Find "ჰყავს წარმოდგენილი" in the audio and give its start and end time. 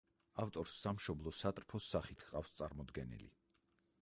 2.31-3.35